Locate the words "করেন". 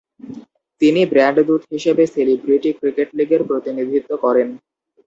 4.23-4.47